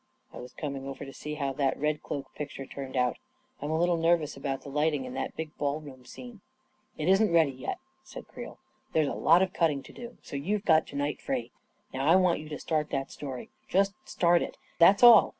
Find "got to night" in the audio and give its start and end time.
10.65-11.21